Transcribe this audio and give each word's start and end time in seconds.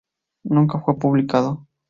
Nunca 0.45 0.79
fue 0.81 0.97
publicado. 0.97 1.67